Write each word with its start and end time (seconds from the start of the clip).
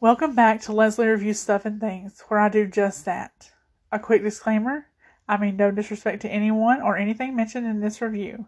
Welcome 0.00 0.36
back 0.36 0.60
to 0.60 0.72
Leslie 0.72 1.08
Reviews 1.08 1.40
Stuff 1.40 1.64
and 1.64 1.80
Things, 1.80 2.22
where 2.28 2.38
I 2.38 2.48
do 2.48 2.68
just 2.68 3.04
that. 3.06 3.50
A 3.90 3.98
quick 3.98 4.22
disclaimer 4.22 4.86
I 5.28 5.36
mean 5.38 5.56
no 5.56 5.72
disrespect 5.72 6.22
to 6.22 6.30
anyone 6.30 6.80
or 6.80 6.96
anything 6.96 7.34
mentioned 7.34 7.66
in 7.66 7.80
this 7.80 8.00
review. 8.00 8.46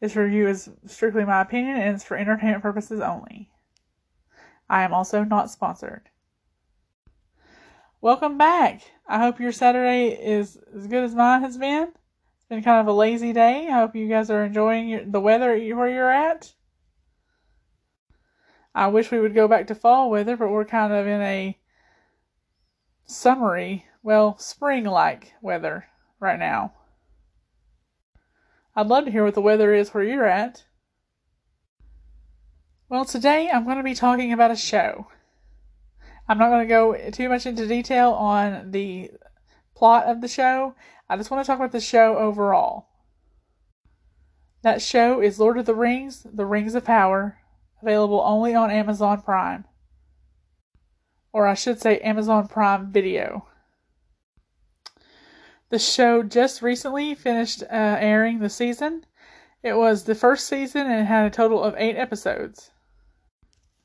This 0.00 0.14
review 0.14 0.46
is 0.46 0.68
strictly 0.84 1.24
my 1.24 1.40
opinion 1.40 1.78
and 1.78 1.94
it's 1.94 2.04
for 2.04 2.18
entertainment 2.18 2.60
purposes 2.60 3.00
only. 3.00 3.48
I 4.68 4.82
am 4.82 4.92
also 4.92 5.24
not 5.24 5.50
sponsored. 5.50 6.10
Welcome 8.02 8.36
back. 8.36 8.82
I 9.08 9.20
hope 9.20 9.40
your 9.40 9.52
Saturday 9.52 10.08
is 10.08 10.58
as 10.76 10.86
good 10.86 11.04
as 11.04 11.14
mine 11.14 11.40
has 11.40 11.56
been. 11.56 11.84
It's 12.36 12.46
been 12.50 12.62
kind 12.62 12.78
of 12.78 12.88
a 12.88 12.92
lazy 12.92 13.32
day. 13.32 13.68
I 13.68 13.80
hope 13.80 13.96
you 13.96 14.06
guys 14.06 14.28
are 14.28 14.44
enjoying 14.44 14.90
your, 14.90 15.06
the 15.06 15.18
weather 15.18 15.56
where 15.56 15.88
you're 15.88 16.10
at. 16.10 16.52
I 18.74 18.86
wish 18.86 19.10
we 19.10 19.20
would 19.20 19.34
go 19.34 19.48
back 19.48 19.66
to 19.66 19.74
fall 19.74 20.10
weather, 20.10 20.36
but 20.36 20.50
we're 20.50 20.64
kind 20.64 20.92
of 20.92 21.06
in 21.06 21.20
a 21.20 21.58
summery, 23.04 23.86
well, 24.02 24.38
spring 24.38 24.84
like 24.84 25.32
weather 25.42 25.86
right 26.20 26.38
now. 26.38 26.72
I'd 28.76 28.86
love 28.86 29.04
to 29.04 29.10
hear 29.10 29.24
what 29.24 29.34
the 29.34 29.40
weather 29.40 29.74
is 29.74 29.90
where 29.90 30.04
you're 30.04 30.26
at. 30.26 30.64
Well, 32.88 33.04
today 33.04 33.50
I'm 33.50 33.64
going 33.64 33.76
to 33.76 33.82
be 33.82 33.94
talking 33.94 34.32
about 34.32 34.50
a 34.50 34.56
show. 34.56 35.08
I'm 36.28 36.38
not 36.38 36.50
going 36.50 36.62
to 36.62 36.68
go 36.68 37.10
too 37.10 37.28
much 37.28 37.46
into 37.46 37.66
detail 37.66 38.12
on 38.12 38.70
the 38.70 39.10
plot 39.74 40.06
of 40.06 40.20
the 40.20 40.28
show. 40.28 40.76
I 41.08 41.16
just 41.16 41.30
want 41.30 41.44
to 41.44 41.46
talk 41.46 41.58
about 41.58 41.72
the 41.72 41.80
show 41.80 42.16
overall. 42.16 42.86
That 44.62 44.80
show 44.80 45.20
is 45.20 45.40
Lord 45.40 45.58
of 45.58 45.66
the 45.66 45.74
Rings, 45.74 46.24
The 46.32 46.46
Rings 46.46 46.76
of 46.76 46.84
Power, 46.84 47.39
available 47.82 48.22
only 48.24 48.54
on 48.54 48.70
Amazon 48.70 49.22
Prime. 49.22 49.64
Or 51.32 51.46
I 51.46 51.54
should 51.54 51.80
say 51.80 51.98
Amazon 51.98 52.48
Prime 52.48 52.90
Video. 52.90 53.46
The 55.70 55.78
show 55.78 56.22
just 56.22 56.62
recently 56.62 57.14
finished 57.14 57.62
uh, 57.62 57.66
airing 57.70 58.40
the 58.40 58.50
season. 58.50 59.06
It 59.62 59.74
was 59.74 60.04
the 60.04 60.14
first 60.14 60.46
season 60.46 60.90
and 60.90 61.06
had 61.06 61.26
a 61.26 61.30
total 61.30 61.62
of 61.62 61.74
eight 61.76 61.96
episodes. 61.96 62.70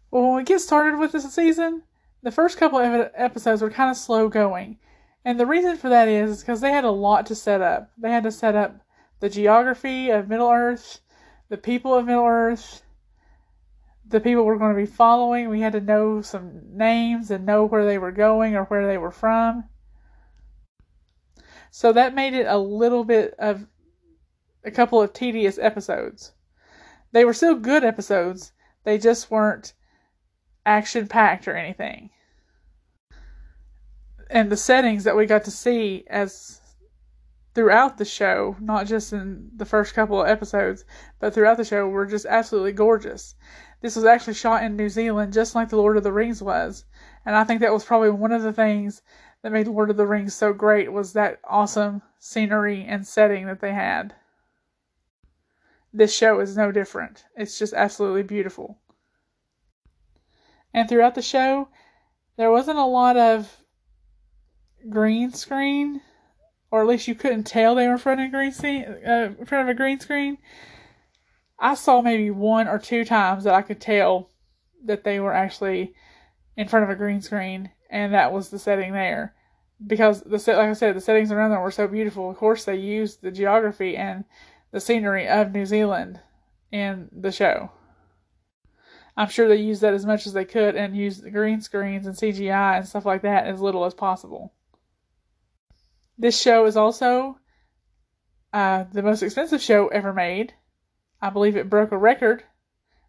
Well, 0.09 0.23
when 0.23 0.35
we 0.35 0.43
get 0.43 0.61
started 0.61 0.97
with 0.97 1.11
this 1.11 1.31
season, 1.33 1.83
the 2.23 2.31
first 2.31 2.57
couple 2.57 2.79
of 2.79 3.11
episodes 3.13 3.61
were 3.61 3.69
kind 3.69 3.91
of 3.91 3.97
slow 3.97 4.29
going. 4.29 4.79
And 5.23 5.39
the 5.39 5.45
reason 5.45 5.77
for 5.77 5.89
that 5.89 6.07
is 6.07 6.39
because 6.39 6.61
they 6.61 6.71
had 6.71 6.85
a 6.85 6.91
lot 6.91 7.25
to 7.27 7.35
set 7.35 7.61
up. 7.61 7.91
They 7.97 8.11
had 8.11 8.23
to 8.23 8.31
set 8.31 8.55
up 8.55 8.79
the 9.19 9.29
geography 9.29 10.09
of 10.09 10.29
Middle 10.29 10.49
Earth, 10.49 11.01
the 11.49 11.57
people 11.57 11.93
of 11.93 12.05
Middle 12.05 12.25
Earth, 12.25 12.84
the 14.07 14.19
people 14.19 14.45
we're 14.45 14.57
going 14.57 14.75
to 14.75 14.81
be 14.81 14.85
following. 14.85 15.49
We 15.49 15.61
had 15.61 15.73
to 15.73 15.81
know 15.81 16.21
some 16.21 16.61
names 16.77 17.31
and 17.31 17.45
know 17.45 17.65
where 17.65 17.85
they 17.85 17.97
were 17.97 18.11
going 18.11 18.55
or 18.55 18.65
where 18.65 18.87
they 18.87 18.97
were 18.97 19.11
from. 19.11 19.65
So 21.71 21.91
that 21.91 22.15
made 22.15 22.33
it 22.33 22.47
a 22.47 22.57
little 22.57 23.03
bit 23.03 23.33
of 23.37 23.67
a 24.63 24.71
couple 24.71 25.01
of 25.01 25.13
tedious 25.13 25.57
episodes. 25.57 26.33
They 27.11 27.25
were 27.25 27.33
still 27.33 27.55
good 27.55 27.83
episodes, 27.83 28.53
they 28.83 28.97
just 28.97 29.31
weren't 29.31 29.73
action 30.65 31.07
packed 31.07 31.47
or 31.47 31.55
anything. 31.55 32.09
And 34.29 34.51
the 34.51 34.57
settings 34.57 35.03
that 35.03 35.15
we 35.15 35.25
got 35.25 35.43
to 35.45 35.51
see 35.51 36.03
as 36.09 36.61
throughout 37.53 37.97
the 37.97 38.05
show, 38.05 38.57
not 38.59 38.85
just 38.85 39.13
in 39.13 39.49
the 39.55 39.65
first 39.65 39.93
couple 39.93 40.21
of 40.21 40.27
episodes, 40.27 40.83
but 41.19 41.33
throughout 41.33 41.57
the 41.57 41.63
show, 41.63 41.87
were 41.87 42.05
just 42.05 42.25
absolutely 42.25 42.73
gorgeous. 42.73 43.35
This 43.85 43.95
was 43.95 44.05
actually 44.05 44.33
shot 44.33 44.63
in 44.63 44.75
New 44.75 44.89
Zealand, 44.89 45.31
just 45.31 45.53
like 45.53 45.69
The 45.69 45.75
Lord 45.75 45.95
of 45.95 46.01
the 46.01 46.11
Rings 46.11 46.41
was. 46.41 46.85
And 47.23 47.35
I 47.35 47.43
think 47.43 47.61
that 47.61 47.71
was 47.71 47.85
probably 47.85 48.09
one 48.09 48.31
of 48.31 48.41
the 48.41 48.51
things 48.51 49.03
that 49.43 49.51
made 49.51 49.67
The 49.67 49.71
Lord 49.71 49.91
of 49.91 49.95
the 49.95 50.07
Rings 50.07 50.33
so 50.33 50.53
great 50.53 50.91
was 50.91 51.13
that 51.13 51.39
awesome 51.43 52.01
scenery 52.17 52.83
and 52.83 53.05
setting 53.05 53.45
that 53.45 53.59
they 53.59 53.73
had. 53.73 54.15
This 55.93 56.11
show 56.15 56.39
is 56.39 56.57
no 56.57 56.71
different. 56.71 57.25
It's 57.35 57.59
just 57.59 57.75
absolutely 57.75 58.23
beautiful. 58.23 58.79
And 60.73 60.89
throughout 60.89 61.13
the 61.13 61.21
show, 61.21 61.67
there 62.37 62.49
wasn't 62.49 62.79
a 62.79 62.85
lot 62.85 63.17
of 63.17 63.55
green 64.89 65.31
screen, 65.31 66.01
or 66.71 66.81
at 66.81 66.87
least 66.87 67.07
you 67.07 67.13
couldn't 67.13 67.43
tell 67.43 67.75
they 67.75 67.85
were 67.85 67.93
in 67.93 67.99
front 67.99 68.19
of 68.19 68.29
a 68.29 68.31
green 68.31 68.51
screen. 68.51 68.83
Uh, 68.83 69.35
in 69.37 69.45
front 69.45 69.69
of 69.69 69.69
a 69.69 69.77
green 69.77 69.99
screen. 69.99 70.39
I 71.59 71.75
saw 71.75 72.01
maybe 72.01 72.31
one 72.31 72.67
or 72.67 72.79
two 72.79 73.05
times 73.05 73.43
that 73.45 73.53
I 73.53 73.61
could 73.61 73.79
tell 73.79 74.29
that 74.83 75.03
they 75.03 75.19
were 75.19 75.33
actually 75.33 75.93
in 76.57 76.67
front 76.67 76.83
of 76.83 76.89
a 76.89 76.95
green 76.95 77.21
screen, 77.21 77.71
and 77.89 78.13
that 78.13 78.33
was 78.33 78.49
the 78.49 78.59
setting 78.59 78.93
there 78.93 79.33
because 79.85 80.21
the 80.21 80.39
set, 80.39 80.57
like 80.57 80.69
I 80.69 80.73
said, 80.73 80.95
the 80.95 81.01
settings 81.01 81.31
around 81.31 81.51
them 81.51 81.61
were 81.61 81.71
so 81.71 81.87
beautiful. 81.87 82.29
Of 82.29 82.37
course, 82.37 82.65
they 82.65 82.75
used 82.75 83.21
the 83.21 83.31
geography 83.31 83.97
and 83.97 84.23
the 84.71 84.79
scenery 84.79 85.27
of 85.27 85.51
New 85.51 85.65
Zealand 85.65 86.19
in 86.71 87.09
the 87.11 87.31
show. 87.31 87.71
I'm 89.17 89.29
sure 89.29 89.47
they 89.47 89.55
used 89.55 89.81
that 89.81 89.93
as 89.93 90.05
much 90.05 90.27
as 90.27 90.33
they 90.33 90.45
could 90.45 90.75
and 90.75 90.95
used 90.95 91.23
the 91.23 91.31
green 91.31 91.61
screens 91.61 92.05
and 92.05 92.15
CGI 92.15 92.77
and 92.77 92.87
stuff 92.87 93.05
like 93.05 93.21
that 93.21 93.47
as 93.47 93.61
little 93.61 93.85
as 93.85 93.93
possible. 93.93 94.53
This 96.17 96.39
show 96.39 96.65
is 96.65 96.75
also 96.75 97.37
uh, 98.53 98.85
the 98.91 99.03
most 99.03 99.23
expensive 99.23 99.61
show 99.61 99.87
ever 99.87 100.13
made. 100.13 100.53
I 101.25 101.31
believe 101.31 101.55
it 101.55 101.71
broke 101.71 101.91
a 101.91 101.97
record 101.97 102.43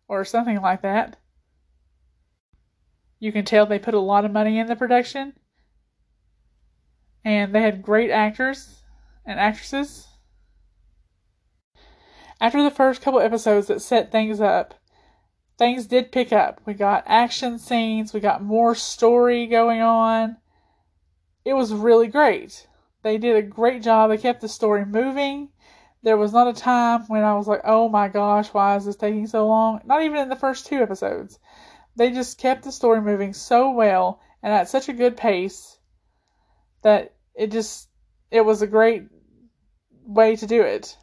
or 0.08 0.24
something 0.24 0.62
like 0.62 0.80
that. 0.80 1.18
You 3.18 3.30
can 3.30 3.44
tell 3.44 3.66
they 3.66 3.78
put 3.78 3.92
a 3.92 4.00
lot 4.00 4.24
of 4.24 4.32
money 4.32 4.58
in 4.58 4.68
the 4.68 4.74
production 4.74 5.34
and 7.22 7.54
they 7.54 7.60
had 7.60 7.82
great 7.82 8.10
actors 8.10 8.84
and 9.26 9.38
actresses. 9.38 10.08
After 12.40 12.62
the 12.62 12.70
first 12.70 13.02
couple 13.02 13.20
episodes 13.20 13.66
that 13.66 13.82
set 13.82 14.10
things 14.10 14.40
up, 14.40 14.72
things 15.58 15.84
did 15.84 16.10
pick 16.10 16.32
up. 16.32 16.62
We 16.64 16.72
got 16.72 17.04
action 17.06 17.58
scenes, 17.58 18.14
we 18.14 18.20
got 18.20 18.42
more 18.42 18.74
story 18.74 19.46
going 19.46 19.82
on. 19.82 20.38
It 21.44 21.52
was 21.52 21.74
really 21.74 22.06
great. 22.06 22.66
They 23.02 23.18
did 23.18 23.36
a 23.36 23.42
great 23.42 23.82
job. 23.82 24.08
They 24.08 24.16
kept 24.16 24.40
the 24.40 24.48
story 24.48 24.86
moving. 24.86 25.50
There 26.06 26.16
was 26.16 26.32
not 26.32 26.46
a 26.46 26.52
time 26.52 27.02
when 27.08 27.24
I 27.24 27.34
was 27.34 27.48
like, 27.48 27.62
oh 27.64 27.88
my 27.88 28.06
gosh, 28.06 28.54
why 28.54 28.76
is 28.76 28.84
this 28.84 28.94
taking 28.94 29.26
so 29.26 29.48
long? 29.48 29.80
Not 29.84 30.04
even 30.04 30.18
in 30.18 30.28
the 30.28 30.36
first 30.36 30.64
two 30.64 30.76
episodes. 30.76 31.40
They 31.96 32.12
just 32.12 32.38
kept 32.38 32.62
the 32.62 32.70
story 32.70 33.00
moving 33.00 33.32
so 33.32 33.72
well 33.72 34.20
and 34.40 34.52
at 34.52 34.68
such 34.68 34.88
a 34.88 34.92
good 34.92 35.16
pace 35.16 35.80
that 36.82 37.12
it 37.34 37.50
just 37.50 37.88
it 38.30 38.42
was 38.42 38.62
a 38.62 38.68
great 38.68 39.08
way 40.04 40.36
to 40.36 40.46
do 40.46 40.62
it. 40.62 40.96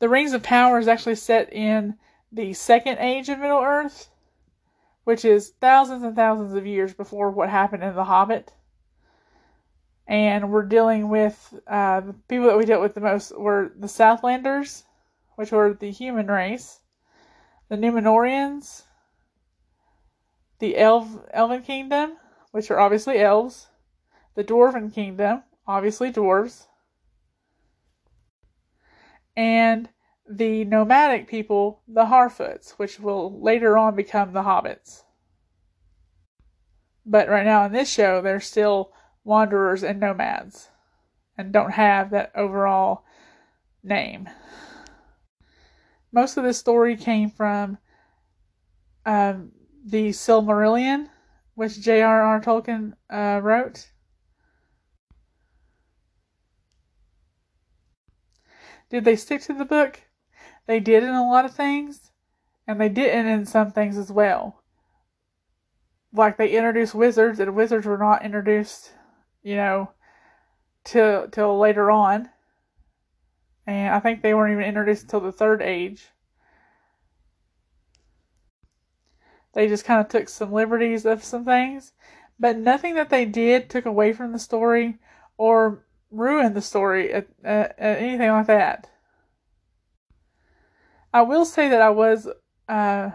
The 0.00 0.08
Rings 0.08 0.32
of 0.32 0.42
Power 0.42 0.80
is 0.80 0.88
actually 0.88 1.14
set 1.14 1.52
in 1.52 1.94
the 2.32 2.52
second 2.52 2.98
age 2.98 3.28
of 3.28 3.38
Middle 3.38 3.62
Earth, 3.62 4.10
which 5.04 5.24
is 5.24 5.52
thousands 5.60 6.02
and 6.02 6.16
thousands 6.16 6.54
of 6.54 6.66
years 6.66 6.94
before 6.94 7.30
what 7.30 7.48
happened 7.48 7.84
in 7.84 7.94
The 7.94 8.06
Hobbit. 8.06 8.52
And 10.08 10.50
we're 10.50 10.66
dealing 10.66 11.08
with 11.08 11.54
uh, 11.66 12.00
the 12.00 12.14
people 12.28 12.46
that 12.46 12.58
we 12.58 12.64
dealt 12.64 12.82
with 12.82 12.94
the 12.94 13.00
most 13.00 13.36
were 13.36 13.72
the 13.76 13.88
Southlanders, 13.88 14.84
which 15.34 15.50
were 15.50 15.74
the 15.74 15.90
human 15.90 16.28
race, 16.28 16.80
the 17.68 17.76
Numenoreans, 17.76 18.82
the 20.60 20.78
Elf 20.78 21.08
Elven 21.32 21.62
Kingdom, 21.62 22.16
which 22.52 22.70
are 22.70 22.78
obviously 22.78 23.18
elves, 23.18 23.66
the 24.34 24.44
Dwarven 24.44 24.94
Kingdom, 24.94 25.42
obviously 25.66 26.12
dwarves, 26.12 26.66
and 29.36 29.88
the 30.28 30.64
nomadic 30.64 31.28
people, 31.28 31.82
the 31.86 32.06
Harfoots, 32.06 32.72
which 32.72 32.98
will 32.98 33.40
later 33.40 33.76
on 33.76 33.94
become 33.94 34.32
the 34.32 34.42
Hobbits. 34.42 35.02
But 37.04 37.28
right 37.28 37.44
now 37.44 37.64
in 37.64 37.72
this 37.72 37.90
show, 37.90 38.20
they're 38.20 38.40
still 38.40 38.92
wanderers 39.26 39.82
and 39.82 39.98
nomads 39.98 40.70
and 41.36 41.52
don't 41.52 41.72
have 41.72 42.10
that 42.10 42.30
overall 42.34 43.04
name. 43.82 44.28
Most 46.12 46.36
of 46.36 46.44
this 46.44 46.58
story 46.58 46.96
came 46.96 47.28
from 47.28 47.76
um, 49.04 49.52
the 49.84 50.10
Silmarillion, 50.10 51.08
which 51.54 51.80
J.R.R. 51.80 52.40
Tolkien 52.40 52.94
uh, 53.10 53.40
wrote. 53.42 53.90
Did 58.88 59.04
they 59.04 59.16
stick 59.16 59.42
to 59.42 59.52
the 59.52 59.64
book? 59.64 60.00
They 60.66 60.80
did 60.80 61.02
in 61.02 61.10
a 61.10 61.28
lot 61.28 61.44
of 61.44 61.54
things, 61.54 62.12
and 62.66 62.80
they 62.80 62.88
didn't 62.88 63.26
in 63.26 63.44
some 63.44 63.72
things 63.72 63.98
as 63.98 64.10
well. 64.10 64.62
Like 66.12 66.36
they 66.36 66.56
introduced 66.56 66.94
wizards, 66.94 67.40
and 67.40 67.54
wizards 67.54 67.86
were 67.86 67.98
not 67.98 68.24
introduced, 68.24 68.92
you 69.46 69.54
know, 69.54 69.88
till 70.82 71.28
till 71.28 71.56
later 71.56 71.88
on. 71.88 72.28
And 73.64 73.94
I 73.94 74.00
think 74.00 74.20
they 74.20 74.34
weren't 74.34 74.52
even 74.52 74.64
introduced 74.64 75.04
until 75.04 75.20
the 75.20 75.30
third 75.30 75.62
age. 75.62 76.08
They 79.54 79.68
just 79.68 79.84
kind 79.84 80.00
of 80.00 80.08
took 80.08 80.28
some 80.28 80.52
liberties 80.52 81.06
of 81.06 81.22
some 81.22 81.44
things, 81.44 81.92
but 82.40 82.58
nothing 82.58 82.96
that 82.96 83.08
they 83.08 83.24
did 83.24 83.70
took 83.70 83.86
away 83.86 84.12
from 84.12 84.32
the 84.32 84.40
story 84.40 84.98
or 85.38 85.84
ruined 86.10 86.56
the 86.56 86.60
story 86.60 87.12
at, 87.12 87.28
at, 87.44 87.78
at 87.78 87.98
anything 87.98 88.30
like 88.30 88.48
that. 88.48 88.90
I 91.14 91.22
will 91.22 91.44
say 91.44 91.68
that 91.68 91.80
I 91.80 91.90
was 91.90 92.28
uh, 92.68 93.10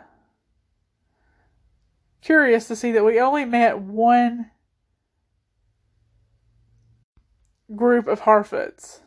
curious 2.21 2.69
to 2.69 2.75
see 2.77 2.93
that 2.93 3.03
we 3.03 3.19
only 3.19 3.43
met 3.43 3.79
one 3.79 4.49
group 7.75 8.07
of 8.07 8.21
Harfoots. 8.21 8.99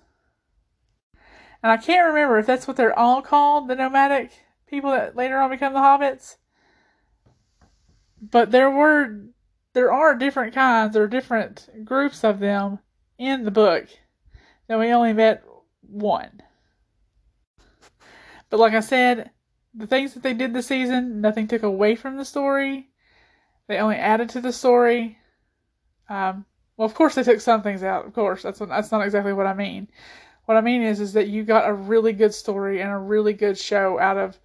And 1.62 1.72
I 1.72 1.76
can't 1.76 2.06
remember 2.06 2.38
if 2.38 2.46
that's 2.46 2.68
what 2.68 2.76
they're 2.76 2.98
all 2.98 3.22
called, 3.22 3.68
the 3.68 3.74
nomadic 3.74 4.32
people 4.66 4.90
that 4.90 5.16
later 5.16 5.38
on 5.38 5.50
become 5.50 5.72
the 5.72 5.78
hobbits. 5.78 6.36
But 8.20 8.50
there 8.50 8.70
were 8.70 9.20
there 9.72 9.92
are 9.92 10.14
different 10.14 10.54
kinds 10.54 10.96
or 10.96 11.06
different 11.06 11.68
groups 11.84 12.22
of 12.22 12.38
them 12.38 12.78
in 13.18 13.44
the 13.44 13.50
book. 13.50 13.88
And 14.68 14.78
we 14.78 14.92
only 14.92 15.12
met 15.12 15.42
one. 15.80 16.42
But 18.50 18.60
like 18.60 18.74
I 18.74 18.80
said, 18.80 19.30
the 19.74 19.86
things 19.86 20.14
that 20.14 20.22
they 20.22 20.32
did 20.32 20.54
this 20.54 20.68
season, 20.68 21.20
nothing 21.20 21.48
took 21.48 21.62
away 21.62 21.96
from 21.96 22.16
the 22.16 22.24
story. 22.24 22.90
They 23.66 23.78
only 23.78 23.96
added 23.96 24.28
to 24.30 24.40
the 24.40 24.52
story. 24.52 25.18
Um, 26.08 26.46
well, 26.76 26.86
of 26.86 26.94
course 26.94 27.14
they 27.14 27.22
took 27.22 27.40
some 27.40 27.62
things 27.62 27.82
out. 27.82 28.06
Of 28.06 28.14
course, 28.14 28.42
that's 28.42 28.58
that's 28.58 28.92
not 28.92 29.04
exactly 29.04 29.32
what 29.32 29.46
I 29.46 29.54
mean. 29.54 29.88
What 30.46 30.56
I 30.56 30.60
mean 30.60 30.82
is 30.82 31.00
is 31.00 31.12
that 31.12 31.28
you 31.28 31.44
got 31.44 31.68
a 31.68 31.72
really 31.72 32.12
good 32.12 32.34
story 32.34 32.80
and 32.80 32.90
a 32.90 32.98
really 32.98 33.32
good 33.32 33.56
show 33.56 33.98
out 33.98 34.18
of 34.18 34.38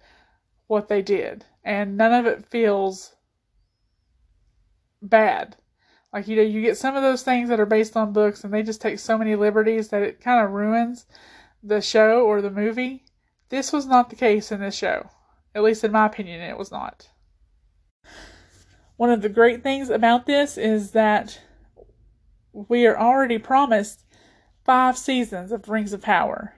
what 0.66 0.88
they 0.88 1.02
did, 1.02 1.44
and 1.64 1.96
none 1.96 2.12
of 2.12 2.26
it 2.26 2.46
feels 2.46 3.14
bad. 5.02 5.56
Like 6.12 6.28
you 6.28 6.36
know, 6.36 6.42
you 6.42 6.62
get 6.62 6.78
some 6.78 6.96
of 6.96 7.02
those 7.02 7.22
things 7.22 7.48
that 7.48 7.60
are 7.60 7.66
based 7.66 7.96
on 7.96 8.12
books, 8.12 8.44
and 8.44 8.54
they 8.54 8.62
just 8.62 8.80
take 8.80 8.98
so 8.98 9.18
many 9.18 9.34
liberties 9.34 9.88
that 9.88 10.02
it 10.02 10.20
kind 10.20 10.44
of 10.44 10.52
ruins 10.52 11.06
the 11.62 11.80
show 11.80 12.24
or 12.24 12.40
the 12.40 12.50
movie. 12.50 13.04
This 13.48 13.72
was 13.72 13.86
not 13.86 14.08
the 14.08 14.16
case 14.16 14.52
in 14.52 14.60
this 14.60 14.76
show. 14.76 15.10
At 15.54 15.64
least 15.64 15.82
in 15.82 15.92
my 15.92 16.06
opinion, 16.06 16.40
it 16.40 16.56
was 16.56 16.70
not. 16.70 17.08
One 18.96 19.10
of 19.10 19.22
the 19.22 19.28
great 19.28 19.62
things 19.62 19.90
about 19.90 20.26
this 20.26 20.56
is 20.56 20.92
that 20.92 21.40
we 22.52 22.86
are 22.86 22.98
already 22.98 23.38
promised 23.38 24.04
five 24.64 24.96
seasons 24.96 25.52
of 25.52 25.68
Rings 25.68 25.92
of 25.92 26.02
Power. 26.02 26.54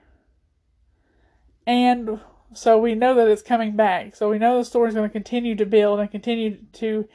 And 1.65 2.19
so 2.53 2.77
we 2.77 2.95
know 2.95 3.15
that 3.15 3.27
it's 3.27 3.41
coming 3.41 3.75
back. 3.75 4.15
So 4.15 4.29
we 4.29 4.37
know 4.37 4.57
the 4.57 4.65
story 4.65 4.89
is 4.89 4.95
going 4.95 5.09
to 5.09 5.13
continue 5.13 5.55
to 5.55 5.65
build 5.65 5.99
and 5.99 6.11
continue 6.11 6.57
to 6.73 7.07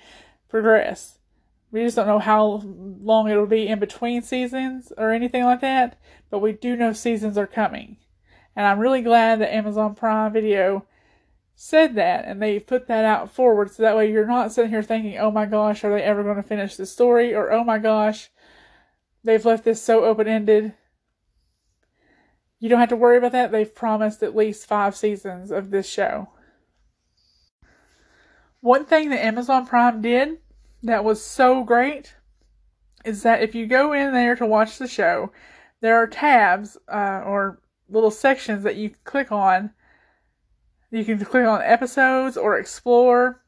progress. 0.48 1.18
We 1.70 1.84
just 1.84 1.96
don't 1.96 2.06
know 2.06 2.18
how 2.18 2.62
long 2.64 3.28
it'll 3.28 3.46
be 3.46 3.68
in 3.68 3.78
between 3.78 4.22
seasons 4.22 4.92
or 4.96 5.12
anything 5.12 5.44
like 5.44 5.60
that, 5.60 5.98
but 6.30 6.38
we 6.38 6.52
do 6.52 6.76
know 6.76 6.92
seasons 6.92 7.36
are 7.36 7.46
coming. 7.46 7.98
And 8.56 8.66
I'm 8.66 8.78
really 8.78 9.02
glad 9.02 9.40
that 9.40 9.54
Amazon 9.54 9.94
Prime 9.94 10.32
Video 10.32 10.86
said 11.54 11.96
that 11.96 12.24
and 12.24 12.40
they 12.40 12.58
put 12.58 12.86
that 12.86 13.04
out 13.04 13.32
forward 13.32 13.70
so 13.70 13.82
that 13.82 13.96
way 13.96 14.10
you're 14.10 14.26
not 14.26 14.52
sitting 14.52 14.70
here 14.70 14.82
thinking, 14.82 15.18
oh 15.18 15.30
my 15.30 15.44
gosh, 15.44 15.84
are 15.84 15.92
they 15.92 16.02
ever 16.02 16.22
going 16.22 16.36
to 16.36 16.42
finish 16.42 16.76
the 16.76 16.86
story? 16.86 17.34
Or 17.34 17.52
oh 17.52 17.64
my 17.64 17.78
gosh, 17.78 18.30
they've 19.24 19.44
left 19.44 19.64
this 19.64 19.82
so 19.82 20.04
open 20.04 20.28
ended. 20.28 20.74
You 22.60 22.68
don't 22.68 22.80
have 22.80 22.88
to 22.88 22.96
worry 22.96 23.18
about 23.18 23.32
that. 23.32 23.52
They've 23.52 23.74
promised 23.74 24.22
at 24.22 24.36
least 24.36 24.66
five 24.66 24.96
seasons 24.96 25.50
of 25.50 25.70
this 25.70 25.88
show. 25.88 26.28
One 28.60 28.84
thing 28.84 29.10
that 29.10 29.24
Amazon 29.24 29.66
Prime 29.66 30.02
did 30.02 30.38
that 30.82 31.04
was 31.04 31.24
so 31.24 31.62
great 31.62 32.14
is 33.04 33.22
that 33.22 33.42
if 33.42 33.54
you 33.54 33.66
go 33.66 33.92
in 33.92 34.12
there 34.12 34.34
to 34.36 34.46
watch 34.46 34.78
the 34.78 34.88
show, 34.88 35.30
there 35.80 35.96
are 35.96 36.06
tabs 36.06 36.76
uh, 36.88 37.22
or 37.24 37.60
little 37.88 38.10
sections 38.10 38.64
that 38.64 38.76
you 38.76 38.90
click 39.04 39.30
on. 39.30 39.70
You 40.90 41.04
can 41.04 41.24
click 41.24 41.46
on 41.46 41.62
episodes 41.62 42.36
or 42.36 42.58
explore, 42.58 43.42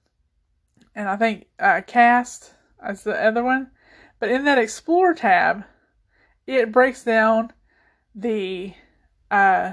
and 0.94 1.08
I 1.08 1.17
think 1.17 1.46
uh, 1.58 1.81
cast 1.87 2.55
as 2.81 3.02
the 3.02 3.20
other 3.20 3.43
one. 3.43 3.70
But 4.20 4.31
in 4.31 4.44
that 4.44 4.58
explore 4.58 5.14
tab, 5.14 5.64
it 6.46 6.70
breaks 6.70 7.02
down 7.02 7.52
the 8.14 8.75
uh, 9.31 9.72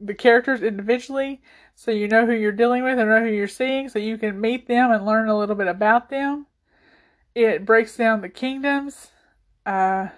the 0.00 0.14
characters 0.14 0.62
individually 0.62 1.40
so 1.74 1.90
you 1.90 2.08
know 2.08 2.26
who 2.26 2.32
you're 2.32 2.52
dealing 2.52 2.84
with 2.84 2.98
and 2.98 3.08
know 3.08 3.20
who 3.20 3.30
you're 3.30 3.48
seeing 3.48 3.88
so 3.88 3.98
you 3.98 4.18
can 4.18 4.40
meet 4.40 4.68
them 4.68 4.90
and 4.90 5.04
learn 5.04 5.28
a 5.28 5.36
little 5.36 5.54
bit 5.54 5.66
about 5.66 6.10
them. 6.10 6.46
It 7.34 7.66
breaks 7.66 7.96
down 7.96 8.20
the 8.20 8.28
kingdoms. 8.28 9.08
Uh, 9.66 10.08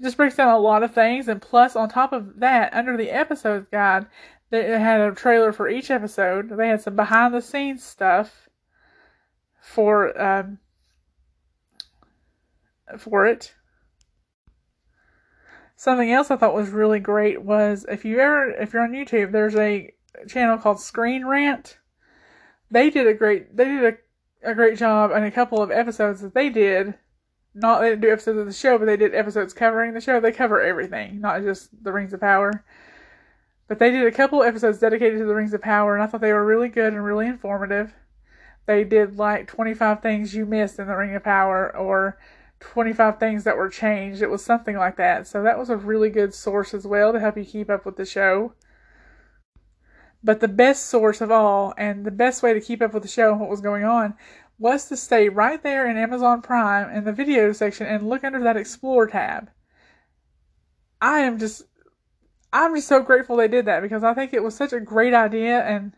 just 0.00 0.16
breaks 0.16 0.36
down 0.36 0.48
a 0.48 0.58
lot 0.58 0.82
of 0.82 0.94
things 0.94 1.28
and 1.28 1.42
plus 1.42 1.76
on 1.76 1.88
top 1.88 2.12
of 2.12 2.40
that 2.40 2.72
under 2.74 2.96
the 2.96 3.10
episodes 3.10 3.66
guide 3.70 4.06
they 4.52 4.78
had 4.78 5.00
a 5.00 5.14
trailer 5.14 5.50
for 5.50 5.66
each 5.66 5.90
episode. 5.90 6.50
They 6.50 6.68
had 6.68 6.82
some 6.82 6.94
behind 6.94 7.32
the 7.32 7.40
scenes 7.40 7.82
stuff 7.82 8.50
for 9.62 10.20
um, 10.20 10.58
for 12.98 13.26
it. 13.26 13.54
Something 15.76 16.12
else 16.12 16.30
I 16.30 16.36
thought 16.36 16.54
was 16.54 16.70
really 16.70 17.00
great 17.00 17.42
was 17.42 17.84
if 17.88 18.04
you 18.04 18.20
ever 18.20 18.50
if 18.50 18.72
you're 18.72 18.82
on 18.82 18.92
YouTube, 18.92 19.32
there's 19.32 19.56
a 19.56 19.92
channel 20.28 20.58
called 20.58 20.80
Screen 20.80 21.26
Rant. 21.26 21.78
They 22.70 22.90
did 22.90 23.06
a 23.06 23.14
great 23.14 23.56
they 23.56 23.64
did 23.64 23.94
a, 24.44 24.50
a 24.50 24.54
great 24.54 24.78
job 24.78 25.10
on 25.12 25.24
a 25.24 25.30
couple 25.30 25.60
of 25.60 25.70
episodes 25.70 26.20
that 26.20 26.34
they 26.34 26.50
did. 26.50 26.94
Not 27.54 27.80
they 27.80 27.90
didn't 27.90 28.02
do 28.02 28.12
episodes 28.12 28.38
of 28.38 28.46
the 28.46 28.52
show, 28.52 28.78
but 28.78 28.84
they 28.84 28.96
did 28.96 29.14
episodes 29.14 29.52
covering 29.52 29.92
the 29.92 30.00
show. 30.00 30.20
They 30.20 30.32
cover 30.32 30.62
everything, 30.62 31.20
not 31.20 31.42
just 31.42 31.70
the 31.82 31.92
Rings 31.92 32.12
of 32.12 32.20
Power. 32.20 32.64
But 33.68 33.78
they 33.78 33.90
did 33.90 34.06
a 34.06 34.12
couple 34.12 34.42
episodes 34.42 34.78
dedicated 34.78 35.18
to 35.18 35.24
the 35.24 35.34
Rings 35.34 35.54
of 35.54 35.62
Power, 35.62 35.94
and 35.94 36.02
I 36.02 36.06
thought 36.06 36.20
they 36.20 36.32
were 36.32 36.44
really 36.44 36.68
good 36.68 36.92
and 36.92 37.04
really 37.04 37.26
informative. 37.26 37.94
They 38.66 38.84
did 38.84 39.16
like 39.16 39.48
25 39.48 40.00
things 40.00 40.34
you 40.34 40.46
missed 40.46 40.78
in 40.78 40.86
the 40.86 40.94
Ring 40.94 41.14
of 41.14 41.24
Power, 41.24 41.74
or 41.76 42.18
25 42.62 43.18
things 43.18 43.44
that 43.44 43.56
were 43.56 43.68
changed. 43.68 44.22
It 44.22 44.30
was 44.30 44.44
something 44.44 44.76
like 44.76 44.96
that. 44.96 45.26
So 45.26 45.42
that 45.42 45.58
was 45.58 45.70
a 45.70 45.76
really 45.76 46.10
good 46.10 46.34
source 46.34 46.72
as 46.72 46.86
well 46.86 47.12
to 47.12 47.20
help 47.20 47.36
you 47.36 47.44
keep 47.44 47.68
up 47.68 47.84
with 47.84 47.96
the 47.96 48.06
show. 48.06 48.54
But 50.24 50.40
the 50.40 50.48
best 50.48 50.86
source 50.86 51.20
of 51.20 51.30
all, 51.30 51.74
and 51.76 52.04
the 52.04 52.12
best 52.12 52.42
way 52.42 52.54
to 52.54 52.60
keep 52.60 52.80
up 52.80 52.94
with 52.94 53.02
the 53.02 53.08
show 53.08 53.32
and 53.32 53.40
what 53.40 53.50
was 53.50 53.60
going 53.60 53.84
on, 53.84 54.14
was 54.58 54.88
to 54.88 54.96
stay 54.96 55.28
right 55.28 55.62
there 55.62 55.90
in 55.90 55.96
Amazon 55.96 56.40
Prime 56.40 56.88
in 56.96 57.04
the 57.04 57.12
video 57.12 57.52
section 57.52 57.86
and 57.86 58.08
look 58.08 58.22
under 58.22 58.40
that 58.40 58.56
Explore 58.56 59.08
tab. 59.08 59.50
I 61.00 61.20
am 61.20 61.38
just, 61.38 61.64
I'm 62.52 62.76
just 62.76 62.86
so 62.86 63.02
grateful 63.02 63.36
they 63.36 63.48
did 63.48 63.64
that 63.64 63.82
because 63.82 64.04
I 64.04 64.14
think 64.14 64.32
it 64.32 64.44
was 64.44 64.54
such 64.54 64.72
a 64.72 64.78
great 64.78 65.14
idea 65.14 65.60
and 65.62 65.92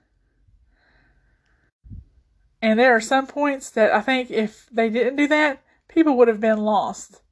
and 2.63 2.81
there 2.81 2.97
are 2.97 3.01
some 3.01 3.27
points 3.27 3.69
that 3.73 3.93
I 3.93 4.01
think 4.01 4.31
if 4.31 4.67
they 4.73 4.89
didn't 4.89 5.17
do 5.17 5.29
that, 5.29 5.63
people 5.95 6.17
would 6.17 6.29
have 6.29 6.41
been 6.41 6.59
lost. 6.59 7.23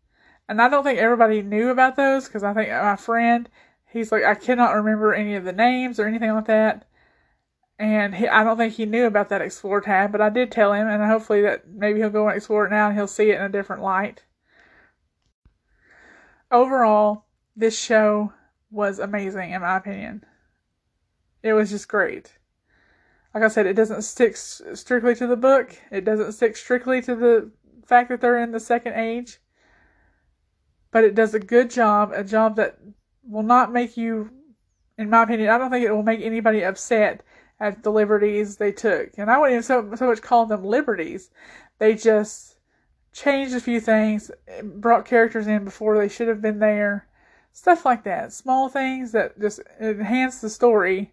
And 0.48 0.62
I 0.62 0.68
don't 0.68 0.84
think 0.84 0.98
everybody 0.98 1.42
knew 1.42 1.70
about 1.70 1.96
those 1.96 2.26
because 2.26 2.44
I 2.44 2.54
think 2.54 2.70
my 2.70 2.96
friend, 2.96 3.48
he's 3.90 4.12
like, 4.12 4.24
I 4.24 4.34
cannot 4.34 4.74
remember 4.74 5.12
any 5.12 5.34
of 5.34 5.44
the 5.44 5.52
names 5.52 5.98
or 5.98 6.06
anything 6.06 6.32
like 6.32 6.46
that. 6.46 6.86
And 7.78 8.14
he, 8.14 8.28
I 8.28 8.44
don't 8.44 8.56
think 8.56 8.74
he 8.74 8.86
knew 8.86 9.06
about 9.06 9.28
that 9.30 9.42
explore 9.42 9.80
tab, 9.80 10.12
but 10.12 10.20
I 10.20 10.30
did 10.30 10.52
tell 10.52 10.72
him, 10.72 10.86
and 10.86 11.02
hopefully 11.04 11.42
that 11.42 11.68
maybe 11.68 11.98
he'll 11.98 12.10
go 12.10 12.28
and 12.28 12.36
explore 12.36 12.66
it 12.66 12.70
now 12.70 12.86
and 12.86 12.96
he'll 12.96 13.08
see 13.08 13.30
it 13.30 13.38
in 13.38 13.42
a 13.42 13.48
different 13.48 13.82
light. 13.82 14.24
Overall, 16.50 17.24
this 17.56 17.78
show 17.78 18.32
was 18.70 18.98
amazing 18.98 19.50
in 19.50 19.62
my 19.62 19.76
opinion. 19.76 20.24
It 21.42 21.54
was 21.54 21.70
just 21.70 21.88
great. 21.88 22.38
Like 23.34 23.42
I 23.42 23.48
said, 23.48 23.66
it 23.66 23.74
doesn't 23.74 24.02
stick 24.02 24.36
strictly 24.36 25.14
to 25.16 25.26
the 25.26 25.36
book. 25.36 25.74
It 25.90 26.04
doesn't 26.04 26.32
stick 26.32 26.56
strictly 26.56 27.00
to 27.02 27.16
the 27.16 27.50
fact 27.86 28.08
that 28.08 28.20
they're 28.20 28.42
in 28.42 28.52
the 28.52 28.60
second 28.60 28.94
age, 28.94 29.38
but 30.90 31.04
it 31.04 31.14
does 31.14 31.34
a 31.34 31.40
good 31.40 31.70
job, 31.70 32.12
a 32.14 32.24
job 32.24 32.56
that 32.56 32.78
will 33.24 33.42
not 33.42 33.72
make 33.72 33.96
you, 33.96 34.30
in 34.98 35.10
my 35.10 35.22
opinion, 35.22 35.48
I 35.48 35.58
don't 35.58 35.70
think 35.70 35.84
it 35.84 35.92
will 35.92 36.02
make 36.02 36.20
anybody 36.20 36.62
upset 36.62 37.22
at 37.60 37.82
the 37.82 37.92
liberties 37.92 38.56
they 38.56 38.72
took. 38.72 39.16
And 39.16 39.30
I 39.30 39.38
wouldn't 39.38 39.54
even 39.54 39.62
so, 39.62 39.94
so 39.94 40.06
much 40.06 40.20
call 40.20 40.46
them 40.46 40.64
liberties. 40.64 41.30
They 41.78 41.94
just 41.94 42.56
changed 43.12 43.54
a 43.54 43.60
few 43.60 43.80
things, 43.80 44.30
brought 44.62 45.06
characters 45.06 45.46
in 45.46 45.64
before 45.64 45.96
they 45.96 46.08
should 46.08 46.28
have 46.28 46.42
been 46.42 46.58
there, 46.58 47.06
stuff 47.52 47.84
like 47.84 48.04
that. 48.04 48.32
Small 48.32 48.68
things 48.68 49.12
that 49.12 49.40
just 49.40 49.60
enhance 49.80 50.40
the 50.40 50.50
story 50.50 51.12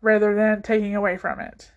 rather 0.00 0.34
than 0.34 0.62
taking 0.62 0.96
away 0.96 1.16
from 1.16 1.40
it. 1.40 1.70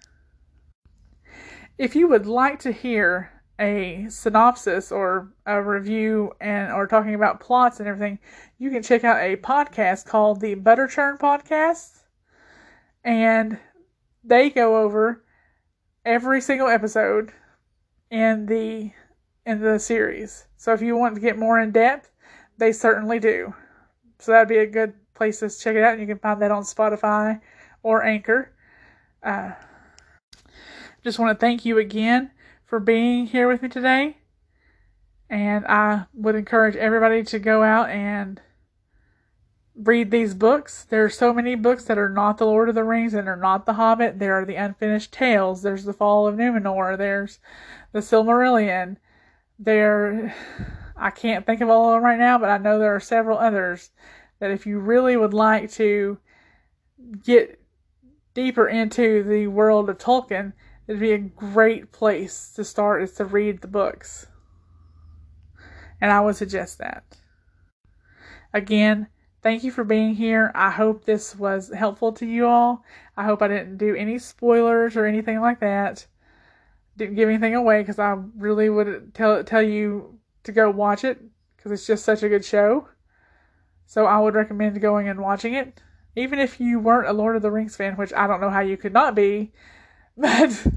If 1.78 1.96
you 1.96 2.08
would 2.08 2.26
like 2.26 2.60
to 2.60 2.72
hear 2.72 3.32
a 3.62 4.08
synopsis 4.10 4.92
or 4.92 5.32
a 5.46 5.62
review 5.62 6.34
and 6.42 6.74
or 6.74 6.88
talking 6.88 7.14
about 7.14 7.40
plots 7.40 7.80
and 7.80 7.88
everything, 7.88 8.18
you 8.58 8.72
can 8.72 8.82
check 8.82 9.04
out 9.04 9.22
a 9.22 9.38
podcast 9.38 10.08
called 10.08 10.42
the 10.42 10.56
Butter 10.56 10.88
Churn 10.88 11.18
Podcast. 11.18 12.00
And 13.04 13.60
they 14.24 14.50
go 14.50 14.78
over 14.78 15.24
every 16.04 16.42
single 16.42 16.68
episode 16.68 17.32
in 18.10 18.48
the 18.48 18.92
in 19.46 19.62
the 19.62 19.80
series. 19.80 20.48
So 20.58 20.74
if 20.74 20.82
you 20.82 20.98
want 20.98 21.16
to 21.16 21.22
get 21.22 21.38
more 21.38 21.60
in 21.60 21.72
depth, 21.72 22.12
they 22.58 22.72
certainly 22.72 23.20
do. 23.20 23.54
So 24.20 24.32
that'd 24.32 24.48
be 24.48 24.58
a 24.58 24.68
good 24.68 24.94
place 25.14 25.40
to 25.40 25.50
check 25.50 25.76
it 25.76 25.84
out. 25.84 25.94
And 25.94 26.02
you 26.02 26.08
can 26.08 26.20
find 26.20 26.42
that 26.42 26.52
on 26.52 26.64
Spotify 26.64 27.40
or 27.84 28.04
Anchor. 28.04 28.52
Uh, 29.24 29.52
just 31.04 31.20
want 31.20 31.38
to 31.38 31.40
thank 31.40 31.64
you 31.64 31.78
again 31.78 32.32
for 32.72 32.80
being 32.80 33.28
here 33.28 33.50
with 33.50 33.62
me 33.62 33.68
today. 33.68 34.16
And 35.30 35.66
I 35.68 36.06
would 36.14 36.36
encourage 36.36 36.78
everybody 36.78 37.22
to 37.22 37.38
go 37.38 37.64
out 37.64 37.90
and 37.90 38.40
read 39.76 40.10
these 40.10 40.34
books. 40.34 40.86
There 40.86 41.04
are 41.04 41.10
so 41.10 41.34
many 41.34 41.56
books 41.56 41.84
that 41.84 41.98
are 41.98 42.08
not 42.08 42.38
The 42.38 42.46
Lord 42.46 42.70
of 42.70 42.76
the 42.76 42.86
Rings 42.86 43.14
and 43.14 43.28
are 43.28 43.36
not 43.36 43.66
The 43.66 43.74
Hobbit. 43.74 44.20
There 44.20 44.36
are 44.36 44.46
the 44.46 44.56
Unfinished 44.56 45.12
Tales. 45.12 45.64
There's 45.64 45.84
The 45.84 45.92
Fall 45.92 46.26
of 46.28 46.38
Numenor. 46.38 46.98
There's 46.98 47.40
The 47.92 48.00
Silmarillion. 48.00 48.96
There, 49.60 50.34
I 50.96 51.10
can't 51.10 51.46
think 51.46 51.60
of 51.60 51.70
all 51.70 51.90
of 51.90 51.98
them 51.98 52.06
right 52.06 52.20
now, 52.20 52.38
but 52.38 52.50
I 52.50 52.58
know 52.58 52.80
there 52.80 52.96
are 52.96 53.02
several 53.02 53.38
others 53.38 53.90
that 54.40 54.50
if 54.50 54.66
you 54.66 54.80
really 54.80 55.18
would 55.18 55.34
like 55.34 55.70
to 55.72 56.20
get 57.22 57.62
deeper 58.34 58.66
into 58.66 59.24
the 59.24 59.48
world 59.48 59.90
of 59.90 59.98
Tolkien, 59.98 60.54
it'd 60.92 61.00
be 61.00 61.14
a 61.14 61.18
great 61.18 61.94
place 61.94 62.52
to 62.54 62.66
start 62.66 63.02
is 63.02 63.14
to 63.14 63.24
read 63.24 63.62
the 63.62 63.68
books. 63.68 64.28
And 66.02 66.12
I 66.12 66.20
would 66.20 66.36
suggest 66.36 66.80
that. 66.80 67.06
Again, 68.54 69.08
thank 69.42 69.64
you 69.64 69.72
for 69.72 69.86
being 69.86 70.16
here. 70.16 70.52
I 70.54 70.70
hope 70.70 71.06
this 71.06 71.34
was 71.34 71.72
helpful 71.74 72.12
to 72.14 72.26
you 72.26 72.46
all. 72.46 72.84
I 73.16 73.24
hope 73.24 73.42
I 73.42 73.48
didn't 73.48 73.78
do 73.78 73.96
any 73.96 74.20
spoilers 74.20 74.98
or 74.98 75.06
anything 75.06 75.40
like 75.40 75.62
that. 75.62 76.06
Didn't 76.98 77.16
give 77.16 77.30
anything 77.30 77.56
away 77.56 77.80
because 77.82 77.98
I 77.98 78.18
really 78.38 78.70
would 78.70 79.14
tell 79.14 79.42
tell 79.46 79.62
you 79.62 80.20
to 80.44 80.52
go 80.52 80.70
watch 80.70 81.06
it 81.06 81.22
because 81.56 81.72
it's 81.72 81.88
just 81.88 82.04
such 82.04 82.22
a 82.22 82.30
good 82.30 82.44
show. 82.44 82.90
So 83.86 84.08
I 84.08 84.20
would 84.20 84.36
recommend 84.36 84.82
going 84.82 85.08
and 85.08 85.22
watching 85.22 85.54
it, 85.54 85.82
even 86.18 86.38
if 86.38 86.60
you 86.60 86.82
weren't 86.82 87.08
a 87.08 87.14
Lord 87.14 87.38
of 87.38 87.42
the 87.44 87.52
Rings 87.52 87.78
fan, 87.78 87.96
which 87.96 88.12
I 88.12 88.28
don't 88.28 88.42
know 88.42 88.50
how 88.50 88.60
you 88.60 88.76
could 88.76 88.94
not 88.94 89.16
be, 89.16 89.54
but 90.18 90.68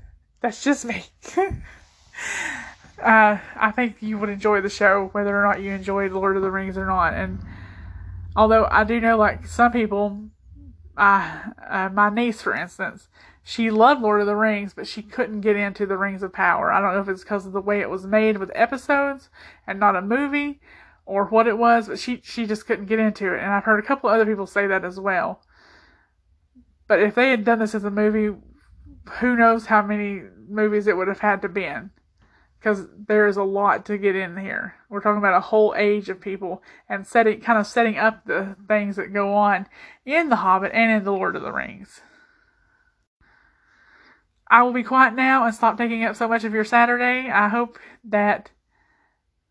that's 0.45 0.63
just 0.63 0.85
me. 0.85 1.03
uh, 1.39 3.39
I 3.57 3.73
think 3.75 3.97
you 4.01 4.19
would 4.19 4.29
enjoy 4.29 4.61
the 4.61 4.69
show 4.69 5.09
whether 5.13 5.35
or 5.35 5.43
not 5.43 5.63
you 5.63 5.71
enjoyed 5.71 6.13
Lord 6.13 6.37
of 6.37 6.43
the 6.43 6.51
Rings 6.51 6.77
or 6.77 6.85
not. 6.85 7.15
And 7.15 7.39
although 8.37 8.69
I 8.71 8.85
do 8.85 9.01
know, 9.01 9.17
like 9.17 9.47
some 9.47 9.73
people, 9.73 10.25
uh, 10.99 11.45
uh, 11.67 11.89
my 11.89 12.11
niece, 12.11 12.43
for 12.43 12.55
instance, 12.55 13.09
she 13.43 13.71
loved 13.71 14.03
Lord 14.03 14.21
of 14.21 14.27
the 14.27 14.37
Rings, 14.37 14.75
but 14.75 14.87
she 14.87 15.01
couldn't 15.01 15.41
get 15.41 15.57
into 15.57 15.87
the 15.87 15.97
Rings 15.97 16.23
of 16.23 16.35
Power. 16.35 16.71
I 16.71 16.83
don't 16.83 16.93
know 16.93 17.01
if 17.01 17.09
it's 17.09 17.23
because 17.23 17.47
of 17.47 17.53
the 17.53 17.63
way 17.63 17.81
it 17.81 17.89
was 17.89 18.05
made 18.05 18.37
with 18.37 18.51
episodes 18.55 19.31
and 19.67 19.81
not 19.81 19.97
a 19.97 20.03
movie, 20.03 20.61
or 21.07 21.25
what 21.25 21.47
it 21.47 21.57
was, 21.57 21.89
but 21.89 21.99
she 21.99 22.21
she 22.23 22.47
just 22.47 22.67
couldn't 22.67 22.85
get 22.85 22.99
into 22.99 23.33
it. 23.33 23.41
And 23.41 23.51
I've 23.51 23.65
heard 23.65 23.83
a 23.83 23.87
couple 23.87 24.11
other 24.11 24.27
people 24.27 24.47
say 24.47 24.67
that 24.67 24.85
as 24.85 25.01
well. 25.01 25.41
But 26.87 27.01
if 27.01 27.15
they 27.15 27.31
had 27.31 27.47
done 27.47 27.61
this 27.61 27.75
as 27.75 27.85
a 27.85 27.91
movie, 27.91 28.37
who 29.21 29.37
knows 29.37 29.67
how 29.67 29.83
many 29.83 30.23
movies 30.49 30.87
it 30.87 30.97
would 30.97 31.09
have 31.09 31.21
had 31.21 31.43
to 31.43 31.49
been 31.49 31.91
because 32.59 32.87
there 33.07 33.27
is 33.27 33.37
a 33.37 33.43
lot 33.43 33.85
to 33.85 33.99
get 33.99 34.17
in 34.17 34.39
here. 34.39 34.75
We're 34.89 35.01
talking 35.01 35.19
about 35.19 35.37
a 35.37 35.41
whole 35.41 35.75
age 35.77 36.09
of 36.09 36.21
people 36.21 36.63
and 36.89 37.07
setting 37.07 37.41
kind 37.41 37.59
of 37.59 37.67
setting 37.67 37.99
up 37.99 38.25
the 38.25 38.57
things 38.67 38.97
that 38.97 39.13
go 39.13 39.35
on 39.35 39.67
in 40.07 40.31
The 40.31 40.37
Hobbit 40.37 40.73
and 40.73 40.91
in 40.91 41.05
The 41.05 41.13
Lord 41.13 41.37
of 41.37 41.43
the 41.43 41.53
Rings. 41.53 42.01
I 44.51 44.63
will 44.63 44.73
be 44.73 44.83
quiet 44.83 45.15
now 45.15 45.45
and 45.45 45.55
stop 45.55 45.77
taking 45.77 46.05
up 46.05 46.17
so 46.17 46.27
much 46.27 46.45
of 46.45 46.55
your 46.55 46.65
Saturday. 46.65 47.31
I 47.31 47.49
hope 47.49 47.79
that 48.05 48.51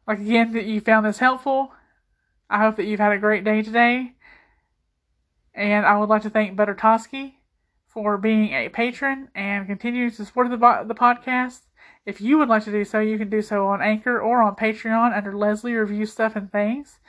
like 0.08 0.20
again 0.20 0.54
that 0.54 0.66
you 0.66 0.82
found 0.82 1.06
this 1.06 1.20
helpful. 1.20 1.72
I 2.50 2.60
hope 2.60 2.78
that 2.78 2.86
you've 2.86 3.00
had 3.00 3.12
a 3.12 3.20
great 3.20 3.44
day 3.44 3.62
today. 3.62 4.14
And 5.54 5.86
I 5.86 5.98
would 5.98 6.10
like 6.10 6.24
to 6.24 6.30
thank 6.32 6.56
Butter 6.56 6.76
Toski 6.76 7.36
for 7.94 8.18
being 8.18 8.54
a 8.54 8.70
patron 8.70 9.30
and 9.36 9.68
continuing 9.68 10.10
to 10.12 10.26
support 10.26 10.50
the, 10.50 10.58
the 10.58 10.96
podcast. 10.96 11.62
If 12.06 12.20
you 12.20 12.38
would 12.38 12.50
like 12.50 12.66
to 12.66 12.72
do 12.72 12.84
so, 12.84 13.00
you 13.00 13.18
can 13.18 13.30
do 13.30 13.42
so 13.42 13.68
on 13.68 13.82
Anchor 13.82 14.20
or 14.20 14.42
on 14.42 14.56
Patreon 14.56 15.16
under 15.16 15.38
Leslie 15.38 15.74
Review 15.74 16.06
Stuff 16.06 16.36
and 16.36 16.52
Things. 16.52 17.00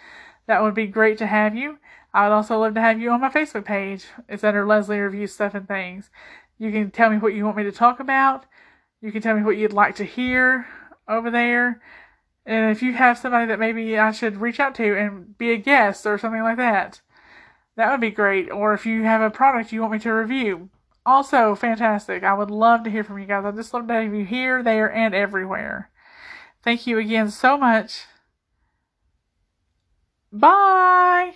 That 0.46 0.62
would 0.62 0.74
be 0.74 0.86
great 0.86 1.18
to 1.18 1.26
have 1.26 1.56
you. 1.56 1.78
I 2.12 2.28
would 2.28 2.34
also 2.34 2.58
love 2.58 2.74
to 2.74 2.80
have 2.80 3.00
you 3.00 3.10
on 3.10 3.20
my 3.20 3.30
Facebook 3.30 3.64
page. 3.64 4.06
It's 4.28 4.44
under 4.44 4.64
Leslie 4.64 5.00
Review 5.00 5.26
Stuff 5.26 5.54
and 5.54 5.66
Things. 5.66 6.10
You 6.58 6.70
can 6.70 6.90
tell 6.90 7.10
me 7.10 7.18
what 7.18 7.34
you 7.34 7.44
want 7.44 7.56
me 7.56 7.64
to 7.64 7.72
talk 7.72 7.98
about. 7.98 8.46
You 9.00 9.10
can 9.10 9.22
tell 9.22 9.34
me 9.34 9.42
what 9.42 9.56
you'd 9.56 9.72
like 9.72 9.96
to 9.96 10.04
hear 10.04 10.66
over 11.08 11.30
there. 11.30 11.80
And 12.46 12.70
if 12.70 12.82
you 12.82 12.92
have 12.92 13.18
somebody 13.18 13.46
that 13.46 13.58
maybe 13.58 13.98
I 13.98 14.12
should 14.12 14.36
reach 14.36 14.60
out 14.60 14.74
to 14.76 14.96
and 14.96 15.36
be 15.38 15.50
a 15.50 15.56
guest 15.56 16.06
or 16.06 16.18
something 16.18 16.42
like 16.42 16.58
that, 16.58 17.00
that 17.76 17.90
would 17.90 18.00
be 18.00 18.10
great. 18.10 18.50
Or 18.50 18.74
if 18.74 18.86
you 18.86 19.02
have 19.02 19.22
a 19.22 19.30
product 19.30 19.72
you 19.72 19.80
want 19.80 19.94
me 19.94 19.98
to 20.00 20.12
review, 20.12 20.68
also 21.06 21.54
fantastic. 21.54 22.22
I 22.22 22.34
would 22.34 22.50
love 22.50 22.84
to 22.84 22.90
hear 22.90 23.04
from 23.04 23.18
you 23.18 23.26
guys. 23.26 23.44
I 23.44 23.50
just 23.50 23.74
love 23.74 23.88
to 23.88 23.94
have 23.94 24.14
you 24.14 24.24
here, 24.24 24.62
there, 24.62 24.92
and 24.92 25.14
everywhere. 25.14 25.90
Thank 26.62 26.86
you 26.86 26.98
again 26.98 27.30
so 27.30 27.58
much. 27.58 28.04
Bye. 30.32 31.34